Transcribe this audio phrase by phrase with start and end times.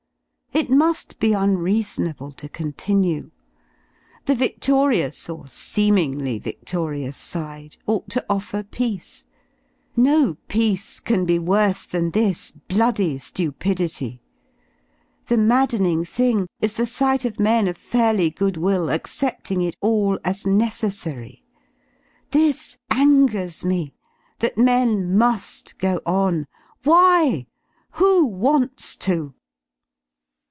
[0.53, 3.31] f It mu^ be unreasonable to continue.
[4.25, 9.23] The vidorious, or seemingly victorious side, ought to offer peace:
[9.95, 14.19] no peace can be worse than this bloody Cupidity.
[15.27, 20.45] The maddening thing is the sight of men of fairly goodwill accepting it all as
[20.45, 21.43] necessary;
[22.31, 23.95] this angers me,
[24.39, 26.45] that men muif go on.
[26.83, 27.47] Why?
[27.69, 29.33] / Who wants to?